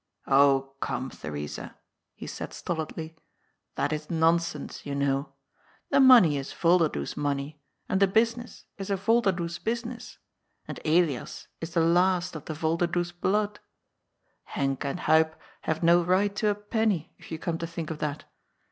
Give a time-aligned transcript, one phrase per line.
[0.01, 1.75] *^ Oh come, Theresa,''
[2.15, 3.15] he said stolidly, ^'
[3.75, 5.33] that is nonsense, you know.
[5.91, 10.17] The money is Y olderdoes money, and the business is a Yolderdoes business,
[10.67, 13.59] and Elias is the last of the Yolderdoes blood.
[14.55, 15.35] Henk and Huib
[15.65, 18.23] have no right to a penny, if you come to think of that.